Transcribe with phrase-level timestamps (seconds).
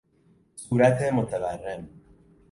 [0.55, 1.89] صورت متورم